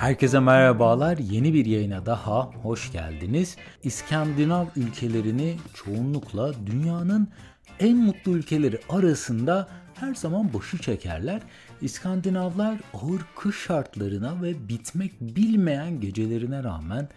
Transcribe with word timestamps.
Herkese 0.00 0.40
merhabalar. 0.40 1.18
Yeni 1.18 1.54
bir 1.54 1.66
yayına 1.66 2.06
daha 2.06 2.42
hoş 2.42 2.92
geldiniz. 2.92 3.56
İskandinav 3.82 4.66
ülkelerini 4.76 5.56
çoğunlukla 5.74 6.52
dünyanın 6.66 7.28
en 7.80 7.96
mutlu 7.96 8.32
ülkeleri 8.32 8.80
arasında 8.88 9.68
her 9.94 10.14
zaman 10.14 10.54
başı 10.54 10.78
çekerler. 10.78 11.42
İskandinavlar 11.80 12.80
ağır 12.94 13.20
kış 13.36 13.56
şartlarına 13.66 14.42
ve 14.42 14.68
bitmek 14.68 15.20
bilmeyen 15.20 16.00
gecelerine 16.00 16.64
rağmen 16.64 17.08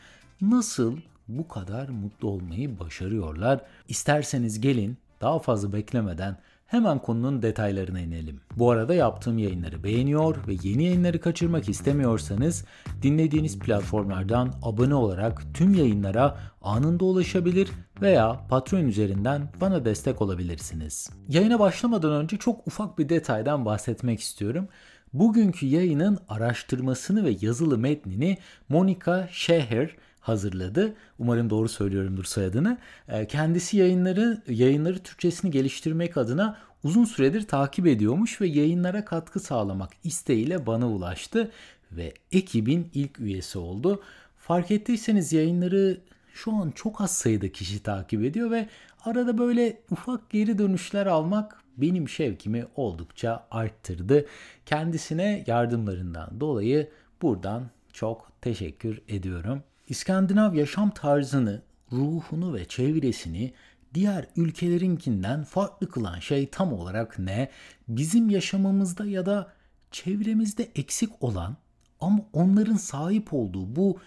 nasıl 0.41 0.97
bu 1.27 1.47
kadar 1.47 1.89
mutlu 1.89 2.27
olmayı 2.27 2.79
başarıyorlar? 2.79 3.61
İsterseniz 3.87 4.61
gelin 4.61 4.97
daha 5.21 5.39
fazla 5.39 5.73
beklemeden 5.73 6.37
Hemen 6.73 6.99
konunun 6.99 7.41
detaylarına 7.41 7.99
inelim. 7.99 8.41
Bu 8.57 8.71
arada 8.71 8.93
yaptığım 8.93 9.37
yayınları 9.37 9.83
beğeniyor 9.83 10.35
ve 10.47 10.55
yeni 10.63 10.83
yayınları 10.83 11.19
kaçırmak 11.19 11.69
istemiyorsanız 11.69 12.65
dinlediğiniz 13.01 13.59
platformlardan 13.59 14.53
abone 14.63 14.95
olarak 14.95 15.41
tüm 15.53 15.73
yayınlara 15.73 16.37
anında 16.61 17.05
ulaşabilir 17.05 17.69
veya 18.01 18.39
Patreon 18.49 18.85
üzerinden 18.85 19.49
bana 19.61 19.85
destek 19.85 20.21
olabilirsiniz. 20.21 21.09
Yayına 21.29 21.59
başlamadan 21.59 22.11
önce 22.11 22.37
çok 22.37 22.67
ufak 22.67 22.99
bir 22.99 23.09
detaydan 23.09 23.65
bahsetmek 23.65 24.19
istiyorum. 24.19 24.67
Bugünkü 25.13 25.65
yayının 25.65 26.19
araştırmasını 26.29 27.25
ve 27.25 27.35
yazılı 27.41 27.77
metnini 27.77 28.37
Monica 28.69 29.27
Sheher 29.31 29.89
hazırladı. 30.23 30.93
Umarım 31.19 31.49
doğru 31.49 31.69
söylüyorumdur 31.69 32.23
soyadını. 32.23 32.77
Ee, 33.07 33.27
kendisi 33.27 33.77
yayınları 33.77 34.41
yayınları 34.47 34.99
Türkçesini 34.99 35.51
geliştirmek 35.51 36.17
adına 36.17 36.57
uzun 36.83 37.05
süredir 37.05 37.47
takip 37.47 37.87
ediyormuş 37.87 38.41
ve 38.41 38.47
yayınlara 38.47 39.05
katkı 39.05 39.39
sağlamak 39.39 39.89
isteğiyle 40.03 40.65
bana 40.65 40.89
ulaştı 40.89 41.51
ve 41.91 42.13
ekibin 42.31 42.89
ilk 42.93 43.19
üyesi 43.19 43.59
oldu. 43.59 44.03
Fark 44.37 44.71
ettiyseniz 44.71 45.33
yayınları 45.33 46.01
şu 46.33 46.53
an 46.53 46.71
çok 46.71 47.01
az 47.01 47.17
sayıda 47.17 47.51
kişi 47.51 47.83
takip 47.83 48.23
ediyor 48.23 48.51
ve 48.51 48.69
arada 49.05 49.37
böyle 49.37 49.81
ufak 49.91 50.29
geri 50.29 50.57
dönüşler 50.57 51.05
almak 51.05 51.63
benim 51.77 52.09
şevkimi 52.09 52.65
oldukça 52.75 53.47
arttırdı. 53.51 54.25
Kendisine 54.65 55.43
yardımlarından 55.47 56.39
dolayı 56.39 56.89
buradan 57.21 57.69
çok 57.93 58.41
teşekkür 58.41 59.01
ediyorum. 59.07 59.63
İskandinav 59.87 60.55
yaşam 60.55 60.89
tarzını, 60.91 61.61
ruhunu 61.91 62.53
ve 62.53 62.65
çevresini 62.65 63.53
diğer 63.93 64.27
ülkelerinkinden 64.35 65.43
farklı 65.43 65.89
kılan 65.89 66.19
şey 66.19 66.49
tam 66.49 66.73
olarak 66.73 67.19
ne? 67.19 67.49
Bizim 67.87 68.29
yaşamımızda 68.29 69.05
ya 69.05 69.25
da 69.25 69.53
çevremizde 69.91 70.69
eksik 70.75 71.23
olan 71.23 71.57
ama 71.99 72.19
onların 72.33 72.75
sahip 72.75 73.33
olduğu 73.33 73.75
bu 73.75 73.99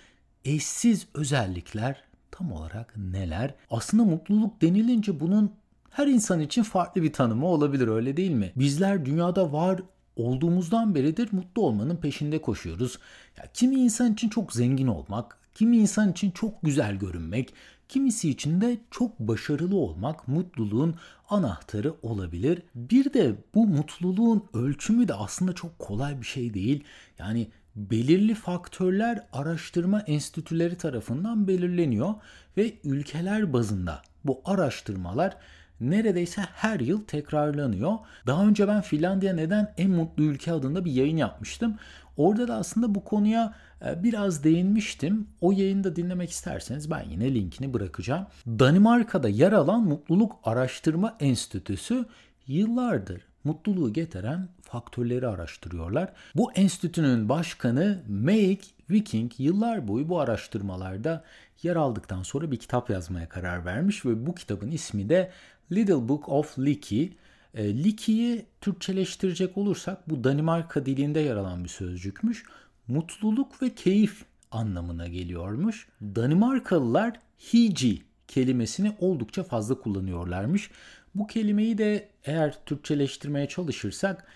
eşsiz 0.44 1.06
özellikler 1.14 2.02
tam 2.30 2.52
olarak 2.52 2.94
neler? 2.96 3.54
Aslında 3.70 4.04
mutluluk 4.04 4.62
denilince 4.62 5.20
bunun 5.20 5.52
her 5.90 6.06
insan 6.06 6.40
için 6.40 6.62
farklı 6.62 7.02
bir 7.02 7.12
tanımı 7.12 7.46
olabilir 7.46 7.88
öyle 7.88 8.16
değil 8.16 8.30
mi? 8.30 8.52
Bizler 8.56 9.04
dünyada 9.06 9.52
var 9.52 9.80
olduğumuzdan 10.16 10.94
beridir 10.94 11.28
mutlu 11.32 11.62
olmanın 11.62 11.96
peşinde 11.96 12.40
koşuyoruz. 12.40 12.98
Ya 13.36 13.44
kimi 13.54 13.76
insan 13.76 14.12
için 14.12 14.28
çok 14.28 14.52
zengin 14.52 14.86
olmak, 14.86 15.38
kimi 15.56 15.76
insan 15.76 16.10
için 16.10 16.30
çok 16.30 16.62
güzel 16.62 16.96
görünmek, 16.96 17.54
kimisi 17.88 18.30
için 18.30 18.60
de 18.60 18.78
çok 18.90 19.18
başarılı 19.18 19.76
olmak 19.76 20.28
mutluluğun 20.28 20.94
anahtarı 21.28 21.94
olabilir. 22.02 22.62
Bir 22.74 23.12
de 23.12 23.34
bu 23.54 23.66
mutluluğun 23.66 24.44
ölçümü 24.54 25.08
de 25.08 25.14
aslında 25.14 25.52
çok 25.52 25.78
kolay 25.78 26.20
bir 26.20 26.26
şey 26.26 26.54
değil. 26.54 26.84
Yani 27.18 27.48
belirli 27.76 28.34
faktörler 28.34 29.26
araştırma 29.32 30.00
enstitüleri 30.00 30.76
tarafından 30.76 31.48
belirleniyor 31.48 32.14
ve 32.56 32.72
ülkeler 32.84 33.52
bazında 33.52 34.02
bu 34.24 34.40
araştırmalar 34.44 35.36
neredeyse 35.80 36.42
her 36.42 36.80
yıl 36.80 37.04
tekrarlanıyor. 37.04 37.92
Daha 38.26 38.46
önce 38.46 38.68
ben 38.68 38.80
Finlandiya 38.80 39.34
neden 39.34 39.74
en 39.78 39.90
mutlu 39.90 40.22
ülke 40.22 40.52
adında 40.52 40.84
bir 40.84 40.92
yayın 40.92 41.16
yapmıştım. 41.16 41.76
Orada 42.16 42.48
da 42.48 42.54
aslında 42.54 42.94
bu 42.94 43.04
konuya 43.04 43.54
e, 43.86 44.02
biraz 44.02 44.44
değinmiştim. 44.44 45.26
O 45.40 45.52
yayında 45.52 45.96
dinlemek 45.96 46.30
isterseniz 46.30 46.90
ben 46.90 47.04
yine 47.10 47.34
linkini 47.34 47.74
bırakacağım. 47.74 48.26
Danimarka'da 48.46 49.28
yer 49.28 49.52
alan 49.52 49.82
Mutluluk 49.82 50.38
Araştırma 50.44 51.16
Enstitüsü 51.20 52.04
yıllardır 52.46 53.20
mutluluğu 53.46 53.92
getiren 53.92 54.48
faktörleri 54.62 55.28
araştırıyorlar. 55.28 56.12
Bu 56.34 56.52
enstitünün 56.52 57.28
başkanı 57.28 58.02
Meg 58.08 58.60
Viking 58.90 59.32
yıllar 59.38 59.88
boyu 59.88 60.08
bu 60.08 60.20
araştırmalarda 60.20 61.24
yer 61.62 61.76
aldıktan 61.76 62.22
sonra 62.22 62.50
bir 62.50 62.56
kitap 62.56 62.90
yazmaya 62.90 63.28
karar 63.28 63.64
vermiş 63.64 64.06
ve 64.06 64.26
bu 64.26 64.34
kitabın 64.34 64.70
ismi 64.70 65.08
de 65.08 65.30
Little 65.72 66.08
Book 66.08 66.28
of 66.28 66.58
Leaky. 66.58 67.06
E, 67.54 67.84
Leaky'yi 67.84 68.46
Türkçeleştirecek 68.60 69.58
olursak 69.58 70.10
bu 70.10 70.24
Danimarka 70.24 70.86
dilinde 70.86 71.20
yer 71.20 71.36
alan 71.36 71.64
bir 71.64 71.68
sözcükmüş. 71.68 72.44
Mutluluk 72.88 73.62
ve 73.62 73.74
keyif 73.74 74.24
anlamına 74.50 75.08
geliyormuş. 75.08 75.88
Danimarkalılar 76.02 77.20
hiji 77.52 78.02
kelimesini 78.28 78.96
oldukça 78.98 79.44
fazla 79.44 79.80
kullanıyorlarmış. 79.80 80.70
Bu 81.14 81.26
kelimeyi 81.26 81.78
de 81.78 82.08
eğer 82.24 82.58
Türkçeleştirmeye 82.66 83.48
çalışırsak 83.48 84.26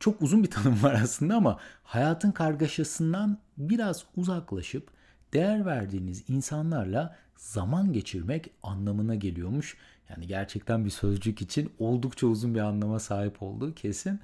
çok 0.00 0.22
uzun 0.22 0.42
bir 0.42 0.50
tanım 0.50 0.82
var 0.82 1.00
aslında 1.02 1.36
ama 1.36 1.58
hayatın 1.82 2.32
kargaşasından 2.32 3.38
biraz 3.56 4.04
uzaklaşıp 4.16 4.90
değer 5.32 5.66
verdiğiniz 5.66 6.24
insanlarla 6.28 7.16
zaman 7.36 7.92
geçirmek 7.92 8.50
anlamına 8.62 9.14
geliyormuş. 9.14 9.76
Yani 10.10 10.26
gerçekten 10.26 10.84
bir 10.84 10.90
sözcük 10.90 11.42
için 11.42 11.72
oldukça 11.78 12.26
uzun 12.26 12.54
bir 12.54 12.60
anlama 12.60 13.00
sahip 13.00 13.42
olduğu 13.42 13.74
kesin. 13.74 14.20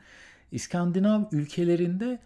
İskandinav 0.53 1.23
ülkelerinde 1.33 2.19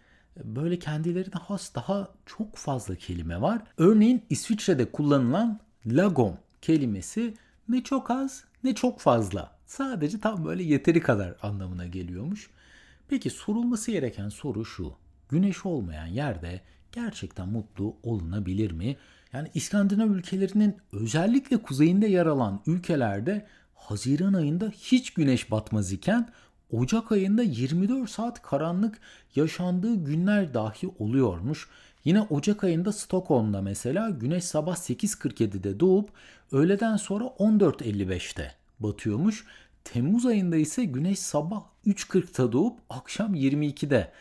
böyle 0.43 0.79
kendilerine 0.79 1.35
has 1.35 1.75
daha 1.75 2.07
çok 2.25 2.55
fazla 2.55 2.95
kelime 2.95 3.41
var. 3.41 3.61
Örneğin 3.77 4.23
İsviçre'de 4.29 4.91
kullanılan 4.91 5.59
lagom 5.85 6.37
kelimesi 6.61 7.33
ne 7.69 7.83
çok 7.83 8.11
az 8.11 8.43
ne 8.63 8.75
çok 8.75 8.99
fazla. 8.99 9.51
Sadece 9.65 10.19
tam 10.19 10.45
böyle 10.45 10.63
yeteri 10.63 11.01
kadar 11.01 11.35
anlamına 11.41 11.85
geliyormuş. 11.85 12.49
Peki 13.07 13.29
sorulması 13.29 13.91
gereken 13.91 14.29
soru 14.29 14.65
şu. 14.65 14.93
Güneş 15.29 15.65
olmayan 15.65 16.05
yerde 16.05 16.61
gerçekten 16.91 17.49
mutlu 17.49 17.95
olunabilir 18.03 18.71
mi? 18.71 18.97
Yani 19.33 19.51
İskandinav 19.53 20.09
ülkelerinin 20.09 20.77
özellikle 20.91 21.57
kuzeyinde 21.57 22.07
yer 22.07 22.25
alan 22.25 22.61
ülkelerde 22.67 23.45
Haziran 23.75 24.33
ayında 24.33 24.69
hiç 24.69 25.13
güneş 25.13 25.51
batmaz 25.51 25.91
iken 25.91 26.29
Ocak 26.71 27.11
ayında 27.11 27.43
24 27.43 28.09
saat 28.09 28.41
karanlık 28.41 28.99
yaşandığı 29.35 29.95
günler 29.95 30.53
dahi 30.53 30.87
oluyormuş. 30.99 31.69
Yine 32.05 32.21
Ocak 32.21 32.63
ayında 32.63 32.91
Stockholm'da 32.91 33.61
mesela 33.61 34.09
güneş 34.09 34.43
sabah 34.43 34.75
8.47'de 34.75 35.79
doğup 35.79 36.09
öğleden 36.51 36.97
sonra 36.97 37.23
14.55'te 37.23 38.51
batıyormuş. 38.79 39.45
Temmuz 39.83 40.25
ayında 40.25 40.57
ise 40.57 40.85
güneş 40.85 41.19
sabah 41.19 41.63
3.40'ta 41.87 42.51
doğup 42.51 42.79
akşam 42.89 43.35
22'de 43.35 44.11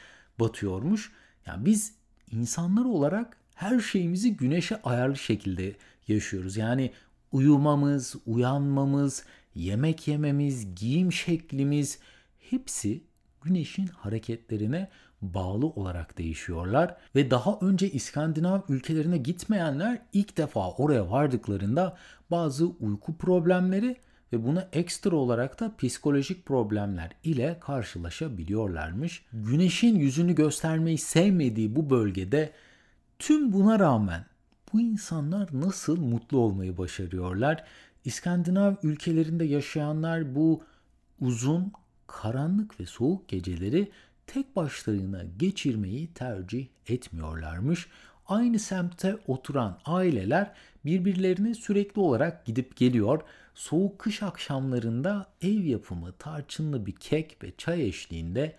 batıyormuş. 0.42 1.12
Yani 1.46 1.64
biz 1.64 1.94
insanlar 2.32 2.84
olarak 2.84 3.36
her 3.54 3.80
şeyimizi 3.80 4.36
güneşe 4.36 4.82
ayarlı 4.82 5.16
şekilde 5.16 5.74
yaşıyoruz. 6.08 6.56
Yani 6.56 6.90
uyumamız, 7.32 8.16
uyanmamız, 8.26 9.24
yemek 9.54 10.08
yememiz, 10.08 10.74
giyim 10.74 11.12
şeklimiz 11.12 11.98
hepsi 12.50 13.02
güneşin 13.42 13.86
hareketlerine 13.86 14.88
bağlı 15.22 15.66
olarak 15.66 16.18
değişiyorlar 16.18 16.96
ve 17.14 17.30
daha 17.30 17.58
önce 17.60 17.90
İskandinav 17.90 18.60
ülkelerine 18.68 19.18
gitmeyenler 19.18 20.02
ilk 20.12 20.36
defa 20.36 20.70
oraya 20.70 21.10
vardıklarında 21.10 21.96
bazı 22.30 22.66
uyku 22.66 23.16
problemleri 23.16 23.96
ve 24.32 24.44
buna 24.44 24.68
ekstra 24.72 25.16
olarak 25.16 25.60
da 25.60 25.76
psikolojik 25.76 26.46
problemler 26.46 27.10
ile 27.24 27.56
karşılaşabiliyorlarmış. 27.60 29.24
Güneşin 29.32 29.96
yüzünü 29.96 30.34
göstermeyi 30.34 30.98
sevmediği 30.98 31.76
bu 31.76 31.90
bölgede 31.90 32.52
tüm 33.18 33.52
buna 33.52 33.78
rağmen 33.78 34.24
bu 34.72 34.80
insanlar 34.80 35.48
nasıl 35.52 36.00
mutlu 36.00 36.38
olmayı 36.38 36.78
başarıyorlar? 36.78 37.64
İskandinav 38.04 38.74
ülkelerinde 38.82 39.44
yaşayanlar 39.44 40.34
bu 40.34 40.64
uzun, 41.20 41.72
karanlık 42.06 42.80
ve 42.80 42.86
soğuk 42.86 43.28
geceleri 43.28 43.90
tek 44.26 44.56
başlarına 44.56 45.22
geçirmeyi 45.38 46.12
tercih 46.14 46.66
etmiyorlarmış. 46.88 47.86
Aynı 48.26 48.58
semtte 48.58 49.16
oturan 49.26 49.78
aileler 49.84 50.54
birbirlerine 50.84 51.54
sürekli 51.54 52.00
olarak 52.00 52.46
gidip 52.46 52.76
geliyor. 52.76 53.22
Soğuk 53.54 53.98
kış 53.98 54.22
akşamlarında 54.22 55.26
ev 55.42 55.64
yapımı 55.64 56.12
tarçınlı 56.12 56.86
bir 56.86 56.92
kek 56.92 57.36
ve 57.42 57.52
çay 57.58 57.88
eşliğinde 57.88 58.56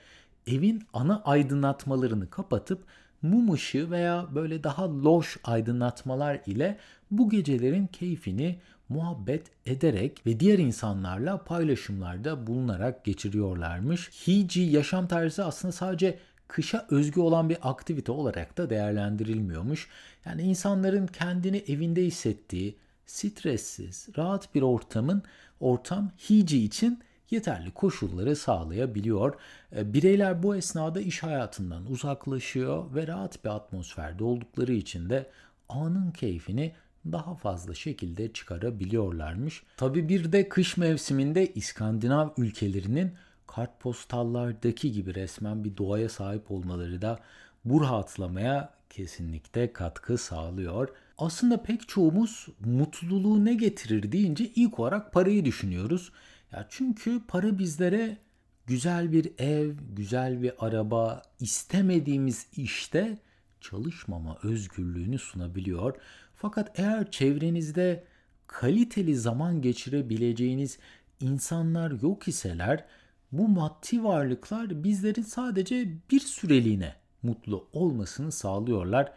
evin 0.47 0.83
ana 0.93 1.21
aydınlatmalarını 1.23 2.29
kapatıp 2.29 2.83
mum 3.21 3.53
ışığı 3.53 3.91
veya 3.91 4.27
böyle 4.35 4.63
daha 4.63 5.03
loş 5.03 5.37
aydınlatmalar 5.43 6.41
ile 6.45 6.77
bu 7.11 7.29
gecelerin 7.29 7.87
keyfini 7.87 8.59
muhabbet 8.89 9.47
ederek 9.65 10.25
ve 10.25 10.39
diğer 10.39 10.59
insanlarla 10.59 11.43
paylaşımlarda 11.43 12.47
bulunarak 12.47 13.05
geçiriyorlarmış. 13.05 14.27
Hiji 14.27 14.61
yaşam 14.61 15.07
tarzı 15.07 15.45
aslında 15.45 15.71
sadece 15.71 16.19
kışa 16.47 16.87
özgü 16.89 17.21
olan 17.21 17.49
bir 17.49 17.57
aktivite 17.61 18.11
olarak 18.11 18.57
da 18.57 18.69
değerlendirilmiyormuş. 18.69 19.87
Yani 20.25 20.41
insanların 20.41 21.07
kendini 21.07 21.57
evinde 21.57 22.03
hissettiği, 22.03 22.75
stressiz, 23.05 24.07
rahat 24.17 24.55
bir 24.55 24.61
ortamın 24.61 25.23
ortam 25.59 26.11
Hiji 26.29 26.63
için 26.63 26.99
yeterli 27.31 27.71
koşulları 27.71 28.35
sağlayabiliyor. 28.35 29.33
E, 29.75 29.93
bireyler 29.93 30.43
bu 30.43 30.55
esnada 30.55 31.01
iş 31.01 31.23
hayatından 31.23 31.91
uzaklaşıyor 31.91 32.95
ve 32.95 33.07
rahat 33.07 33.45
bir 33.45 33.49
atmosferde 33.49 34.23
oldukları 34.23 34.73
için 34.73 35.09
de 35.09 35.29
anın 35.69 36.11
keyfini 36.11 36.73
daha 37.11 37.35
fazla 37.35 37.73
şekilde 37.73 38.33
çıkarabiliyorlarmış. 38.33 39.63
Tabi 39.77 40.09
bir 40.09 40.31
de 40.31 40.49
kış 40.49 40.77
mevsiminde 40.77 41.53
İskandinav 41.53 42.29
ülkelerinin 42.37 43.11
kartpostallardaki 43.55 44.91
gibi 44.91 45.15
resmen 45.15 45.63
bir 45.63 45.77
doğaya 45.77 46.09
sahip 46.09 46.51
olmaları 46.51 47.01
da 47.01 47.19
bu 47.65 47.81
rahatlamaya 47.81 48.73
kesinlikle 48.89 49.73
katkı 49.73 50.17
sağlıyor. 50.17 50.89
Aslında 51.17 51.63
pek 51.63 51.87
çoğumuz 51.87 52.47
mutluluğu 52.65 53.45
ne 53.45 53.53
getirir 53.53 54.11
deyince 54.11 54.51
ilk 54.55 54.79
olarak 54.79 55.13
parayı 55.13 55.45
düşünüyoruz. 55.45 56.11
Ya 56.51 56.67
çünkü 56.69 57.21
para 57.27 57.59
bizlere 57.59 58.17
güzel 58.65 59.11
bir 59.11 59.31
ev, 59.37 59.73
güzel 59.95 60.41
bir 60.41 60.53
araba, 60.65 61.21
istemediğimiz 61.39 62.47
işte 62.57 63.17
çalışmama 63.61 64.37
özgürlüğünü 64.43 65.19
sunabiliyor. 65.19 65.95
Fakat 66.35 66.79
eğer 66.79 67.11
çevrenizde 67.11 68.03
kaliteli 68.47 69.15
zaman 69.15 69.61
geçirebileceğiniz 69.61 70.79
insanlar 71.19 71.91
yok 72.01 72.27
iseler 72.27 72.85
bu 73.33 73.47
maddi 73.47 74.03
varlıklar 74.03 74.83
bizlerin 74.83 75.21
sadece 75.21 75.87
bir 76.11 76.19
süreliğine 76.19 76.95
mutlu 77.23 77.67
olmasını 77.73 78.31
sağlıyorlar. 78.31 79.11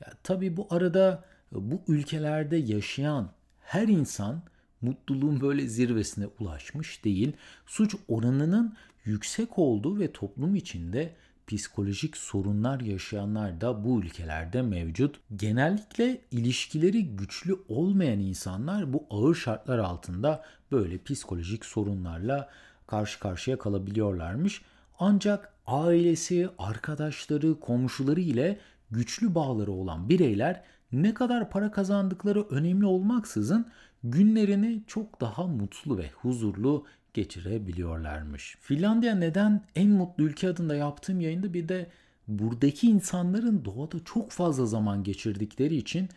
Ya, 0.00 0.12
tabii 0.22 0.56
bu 0.56 0.66
arada 0.70 1.24
bu 1.52 1.82
ülkelerde 1.88 2.56
yaşayan 2.56 3.30
her 3.60 3.88
insan 3.88 4.42
mutluluğun 4.82 5.40
böyle 5.40 5.66
zirvesine 5.66 6.26
ulaşmış 6.40 7.04
değil. 7.04 7.32
Suç 7.66 7.94
oranının 8.08 8.74
yüksek 9.04 9.58
olduğu 9.58 10.00
ve 10.00 10.12
toplum 10.12 10.54
içinde 10.54 11.14
psikolojik 11.46 12.16
sorunlar 12.16 12.80
yaşayanlar 12.80 13.60
da 13.60 13.84
bu 13.84 14.00
ülkelerde 14.00 14.62
mevcut. 14.62 15.20
Genellikle 15.36 16.20
ilişkileri 16.30 17.16
güçlü 17.16 17.56
olmayan 17.68 18.20
insanlar 18.20 18.92
bu 18.92 19.06
ağır 19.10 19.34
şartlar 19.34 19.78
altında 19.78 20.44
böyle 20.72 21.02
psikolojik 21.02 21.64
sorunlarla 21.64 22.48
karşı 22.92 23.20
karşıya 23.20 23.58
kalabiliyorlarmış. 23.58 24.62
Ancak 24.98 25.52
ailesi, 25.66 26.48
arkadaşları, 26.58 27.60
komşuları 27.60 28.20
ile 28.20 28.58
güçlü 28.90 29.34
bağları 29.34 29.72
olan 29.72 30.08
bireyler 30.08 30.62
ne 30.92 31.14
kadar 31.14 31.50
para 31.50 31.70
kazandıkları 31.70 32.42
önemli 32.42 32.86
olmaksızın 32.86 33.66
günlerini 34.04 34.82
çok 34.86 35.20
daha 35.20 35.46
mutlu 35.46 35.98
ve 35.98 36.10
huzurlu 36.10 36.84
geçirebiliyorlarmış. 37.14 38.56
Finlandiya 38.60 39.14
neden 39.14 39.60
en 39.76 39.90
mutlu 39.90 40.24
ülke 40.24 40.48
adında 40.48 40.74
yaptığım 40.74 41.20
yayında 41.20 41.54
bir 41.54 41.68
de 41.68 41.90
buradaki 42.28 42.86
insanların 42.86 43.64
doğada 43.64 43.96
çok 44.04 44.30
fazla 44.30 44.66
zaman 44.66 45.04
geçirdikleri 45.04 45.76
için 45.76 46.08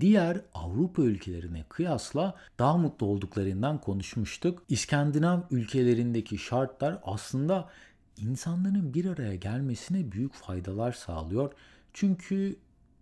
diğer 0.00 0.40
Avrupa 0.54 1.02
ülkelerine 1.02 1.64
kıyasla 1.68 2.34
daha 2.58 2.76
mutlu 2.76 3.06
olduklarından 3.06 3.80
konuşmuştuk. 3.80 4.62
İskandinav 4.68 5.40
ülkelerindeki 5.50 6.38
şartlar 6.38 6.98
aslında 7.02 7.70
insanların 8.16 8.94
bir 8.94 9.04
araya 9.04 9.34
gelmesine 9.34 10.12
büyük 10.12 10.34
faydalar 10.34 10.92
sağlıyor. 10.92 11.52
Çünkü 11.92 12.56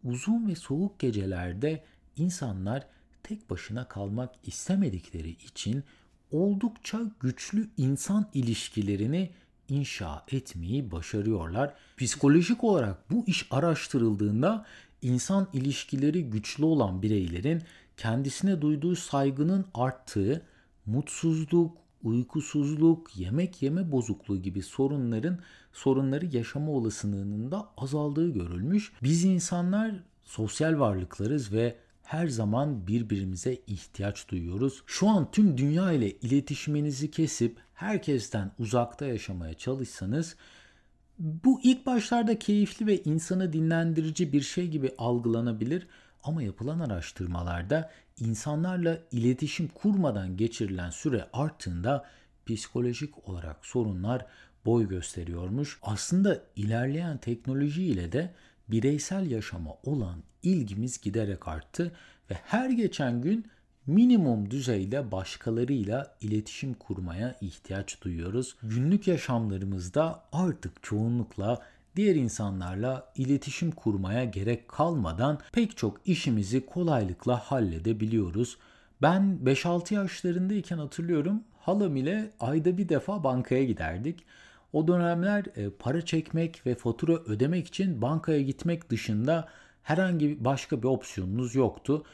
uzun 0.04 0.48
ve 0.48 0.54
soğuk 0.54 0.98
gecelerde 0.98 1.84
insanlar 2.16 2.86
tek 3.22 3.50
başına 3.50 3.88
kalmak 3.88 4.34
istemedikleri 4.46 5.30
için 5.30 5.84
oldukça 6.30 7.00
güçlü 7.20 7.68
insan 7.76 8.26
ilişkilerini 8.34 9.30
inşa 9.68 10.24
etmeyi 10.32 10.90
başarıyorlar. 10.90 11.74
Psikolojik 11.96 12.64
olarak 12.64 13.10
bu 13.10 13.24
iş 13.26 13.46
araştırıldığında 13.50 14.66
insan 15.02 15.48
ilişkileri 15.52 16.30
güçlü 16.30 16.64
olan 16.64 17.02
bireylerin 17.02 17.62
kendisine 17.96 18.60
duyduğu 18.60 18.96
saygının 18.96 19.66
arttığı, 19.74 20.42
mutsuzluk, 20.86 21.76
uykusuzluk, 22.02 23.16
yemek 23.16 23.62
yeme 23.62 23.92
bozukluğu 23.92 24.42
gibi 24.42 24.62
sorunların 24.62 25.38
sorunları 25.72 26.26
yaşama 26.26 26.72
olasılığının 26.72 27.50
da 27.50 27.68
azaldığı 27.76 28.30
görülmüş. 28.30 28.92
Biz 29.02 29.24
insanlar 29.24 29.94
sosyal 30.24 30.78
varlıklarız 30.78 31.52
ve 31.52 31.76
her 32.02 32.28
zaman 32.28 32.86
birbirimize 32.86 33.58
ihtiyaç 33.66 34.28
duyuyoruz. 34.28 34.82
Şu 34.86 35.08
an 35.08 35.30
tüm 35.30 35.58
dünya 35.58 35.92
ile 35.92 36.10
iletişiminizi 36.10 37.10
kesip 37.10 37.58
herkesten 37.74 38.52
uzakta 38.58 39.06
yaşamaya 39.06 39.54
çalışsanız 39.54 40.36
bu 41.20 41.60
ilk 41.62 41.86
başlarda 41.86 42.38
keyifli 42.38 42.86
ve 42.86 43.02
insanı 43.02 43.52
dinlendirici 43.52 44.32
bir 44.32 44.40
şey 44.40 44.68
gibi 44.68 44.94
algılanabilir 44.98 45.86
ama 46.22 46.42
yapılan 46.42 46.80
araştırmalarda 46.80 47.90
insanlarla 48.20 48.98
iletişim 49.12 49.68
kurmadan 49.68 50.36
geçirilen 50.36 50.90
süre 50.90 51.26
arttığında 51.32 52.04
psikolojik 52.46 53.28
olarak 53.28 53.66
sorunlar 53.66 54.26
boy 54.64 54.88
gösteriyormuş. 54.88 55.78
Aslında 55.82 56.42
ilerleyen 56.56 57.18
teknoloji 57.18 57.84
ile 57.84 58.12
de 58.12 58.34
bireysel 58.68 59.30
yaşama 59.30 59.74
olan 59.84 60.22
ilgimiz 60.42 61.00
giderek 61.00 61.48
arttı 61.48 61.92
ve 62.30 62.34
her 62.34 62.70
geçen 62.70 63.22
gün 63.22 63.46
minimum 63.86 64.50
düzeyde 64.50 65.12
başkalarıyla 65.12 66.16
iletişim 66.20 66.74
kurmaya 66.74 67.36
ihtiyaç 67.40 68.02
duyuyoruz. 68.02 68.56
Günlük 68.62 69.08
yaşamlarımızda 69.08 70.24
artık 70.32 70.82
çoğunlukla 70.82 71.62
diğer 71.96 72.14
insanlarla 72.14 73.12
iletişim 73.16 73.70
kurmaya 73.70 74.24
gerek 74.24 74.68
kalmadan 74.68 75.38
pek 75.52 75.76
çok 75.76 76.00
işimizi 76.04 76.66
kolaylıkla 76.66 77.38
halledebiliyoruz. 77.38 78.58
Ben 79.02 79.38
5-6 79.44 79.94
yaşlarındayken 79.94 80.78
hatırlıyorum 80.78 81.42
halam 81.60 81.96
ile 81.96 82.30
ayda 82.40 82.78
bir 82.78 82.88
defa 82.88 83.24
bankaya 83.24 83.64
giderdik. 83.64 84.24
O 84.72 84.88
dönemler 84.88 85.44
e, 85.56 85.70
para 85.70 86.04
çekmek 86.04 86.66
ve 86.66 86.74
fatura 86.74 87.12
ödemek 87.12 87.66
için 87.66 88.02
bankaya 88.02 88.42
gitmek 88.42 88.90
dışında 88.90 89.48
herhangi 89.82 90.44
başka 90.44 90.82
bir 90.82 90.88
opsiyonunuz 90.88 91.54
yoktu. 91.54 92.04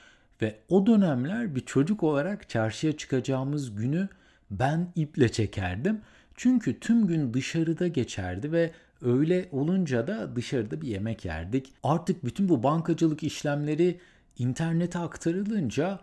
Ve 0.42 0.58
o 0.68 0.86
dönemler 0.86 1.54
bir 1.54 1.60
çocuk 1.60 2.02
olarak 2.02 2.48
çarşıya 2.48 2.96
çıkacağımız 2.96 3.76
günü 3.76 4.08
ben 4.50 4.92
iple 4.94 5.32
çekerdim. 5.32 6.00
Çünkü 6.34 6.80
tüm 6.80 7.06
gün 7.06 7.34
dışarıda 7.34 7.88
geçerdi 7.88 8.52
ve 8.52 8.72
öyle 9.02 9.48
olunca 9.52 10.06
da 10.06 10.36
dışarıda 10.36 10.80
bir 10.80 10.88
yemek 10.88 11.24
yerdik. 11.24 11.72
Artık 11.82 12.24
bütün 12.24 12.48
bu 12.48 12.62
bankacılık 12.62 13.22
işlemleri 13.22 14.00
internete 14.38 14.98
aktarılınca 14.98 16.00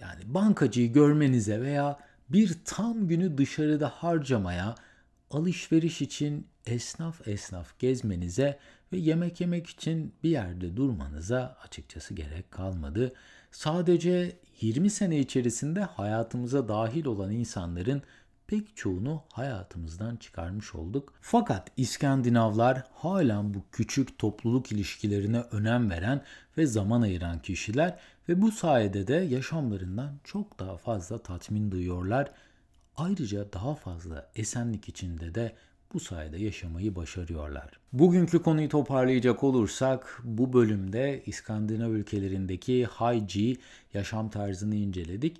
yani 0.00 0.22
bankacıyı 0.24 0.92
görmenize 0.92 1.60
veya 1.60 1.98
bir 2.28 2.58
tam 2.64 3.08
günü 3.08 3.38
dışarıda 3.38 3.88
harcamaya, 3.88 4.74
alışveriş 5.30 6.02
için 6.02 6.46
esnaf 6.66 7.28
esnaf 7.28 7.78
gezmenize 7.78 8.58
ve 8.92 8.96
yemek 8.96 9.40
yemek 9.40 9.66
için 9.66 10.14
bir 10.22 10.30
yerde 10.30 10.76
durmanıza 10.76 11.56
açıkçası 11.64 12.14
gerek 12.14 12.50
kalmadı. 12.50 13.12
Sadece 13.50 14.36
20 14.60 14.90
sene 14.90 15.18
içerisinde 15.18 15.80
hayatımıza 15.80 16.68
dahil 16.68 17.04
olan 17.04 17.30
insanların 17.30 18.02
pek 18.46 18.76
çoğunu 18.76 19.22
hayatımızdan 19.32 20.16
çıkarmış 20.16 20.74
olduk. 20.74 21.14
Fakat 21.20 21.70
İskandinavlar 21.76 22.84
halen 22.92 23.54
bu 23.54 23.64
küçük 23.72 24.18
topluluk 24.18 24.72
ilişkilerine 24.72 25.40
önem 25.40 25.90
veren 25.90 26.22
ve 26.58 26.66
zaman 26.66 27.02
ayıran 27.02 27.38
kişiler 27.38 27.98
ve 28.28 28.42
bu 28.42 28.52
sayede 28.52 29.06
de 29.06 29.14
yaşamlarından 29.14 30.18
çok 30.24 30.58
daha 30.58 30.76
fazla 30.76 31.18
tatmin 31.18 31.70
duyuyorlar. 31.70 32.30
Ayrıca 32.96 33.52
daha 33.52 33.74
fazla 33.74 34.30
esenlik 34.34 34.88
içinde 34.88 35.34
de 35.34 35.56
bu 35.94 36.00
sayede 36.00 36.38
yaşamayı 36.38 36.96
başarıyorlar. 36.96 37.70
Bugünkü 37.92 38.42
konuyu 38.42 38.68
toparlayacak 38.68 39.44
olursak 39.44 40.20
bu 40.24 40.52
bölümde 40.52 41.22
İskandinav 41.26 41.90
ülkelerindeki 41.90 42.86
High 42.86 43.28
G 43.28 43.56
yaşam 43.94 44.30
tarzını 44.30 44.74
inceledik. 44.74 45.36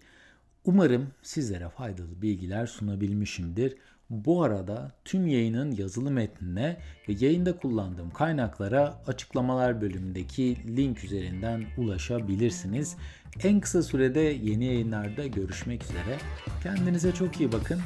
Umarım 0.64 1.06
sizlere 1.22 1.68
faydalı 1.68 2.22
bilgiler 2.22 2.66
sunabilmişimdir. 2.66 3.76
Bu 4.10 4.42
arada 4.42 4.92
tüm 5.04 5.26
yayının 5.26 5.70
yazılı 5.70 6.10
metnine 6.10 6.76
ve 7.08 7.12
yayında 7.20 7.56
kullandığım 7.56 8.10
kaynaklara 8.10 9.02
açıklamalar 9.06 9.80
bölümündeki 9.80 10.76
link 10.76 11.04
üzerinden 11.04 11.64
ulaşabilirsiniz. 11.78 12.96
En 13.44 13.60
kısa 13.60 13.82
sürede 13.82 14.20
yeni 14.20 14.64
yayınlarda 14.64 15.26
görüşmek 15.26 15.82
üzere. 15.84 16.18
Kendinize 16.62 17.12
çok 17.12 17.40
iyi 17.40 17.52
bakın. 17.52 17.80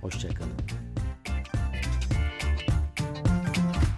Hoşçakalın. 0.00 0.52